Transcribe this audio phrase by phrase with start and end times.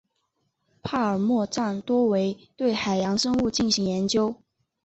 [0.81, 4.35] 帕尔默站多为对海洋生物进行研究。